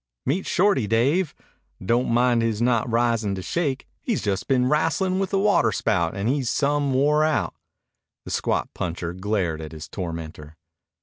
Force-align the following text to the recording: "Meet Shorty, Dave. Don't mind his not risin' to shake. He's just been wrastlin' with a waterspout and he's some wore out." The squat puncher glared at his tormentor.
"Meet 0.25 0.47
Shorty, 0.47 0.87
Dave. 0.87 1.35
Don't 1.79 2.09
mind 2.09 2.41
his 2.41 2.59
not 2.59 2.91
risin' 2.91 3.35
to 3.35 3.43
shake. 3.43 3.85
He's 4.01 4.23
just 4.23 4.47
been 4.47 4.67
wrastlin' 4.67 5.19
with 5.19 5.31
a 5.31 5.37
waterspout 5.37 6.15
and 6.15 6.27
he's 6.27 6.49
some 6.49 6.91
wore 6.91 7.23
out." 7.23 7.53
The 8.25 8.31
squat 8.31 8.73
puncher 8.73 9.13
glared 9.13 9.61
at 9.61 9.73
his 9.73 9.87
tormentor. 9.87 10.57